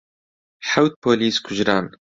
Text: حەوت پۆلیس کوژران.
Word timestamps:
حەوت 0.69 0.93
پۆلیس 1.01 1.37
کوژران. 1.45 1.85